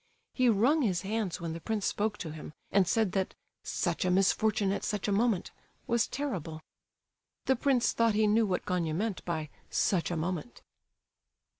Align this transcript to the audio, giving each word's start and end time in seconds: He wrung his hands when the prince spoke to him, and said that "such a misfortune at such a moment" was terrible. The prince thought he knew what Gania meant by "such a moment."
He 0.33 0.49
wrung 0.49 0.81
his 0.81 1.03
hands 1.03 1.39
when 1.39 1.53
the 1.53 1.61
prince 1.61 1.85
spoke 1.85 2.17
to 2.17 2.31
him, 2.31 2.53
and 2.71 2.87
said 2.87 3.11
that 3.11 3.35
"such 3.63 4.03
a 4.03 4.09
misfortune 4.09 4.71
at 4.71 4.83
such 4.83 5.07
a 5.07 5.11
moment" 5.11 5.51
was 5.85 6.07
terrible. 6.07 6.59
The 7.45 7.55
prince 7.55 7.93
thought 7.93 8.15
he 8.15 8.25
knew 8.25 8.47
what 8.47 8.65
Gania 8.65 8.95
meant 8.95 9.23
by 9.25 9.51
"such 9.69 10.09
a 10.09 10.17
moment." 10.17 10.63